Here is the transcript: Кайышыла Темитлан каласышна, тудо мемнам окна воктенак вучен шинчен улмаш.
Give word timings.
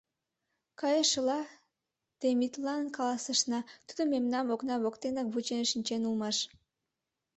Кайышыла 0.79 1.39
Темитлан 2.19 2.85
каласышна, 2.97 3.59
тудо 3.87 4.03
мемнам 4.13 4.47
окна 4.55 4.75
воктенак 4.83 5.27
вучен 5.33 5.63
шинчен 5.71 6.01
улмаш. 6.09 6.37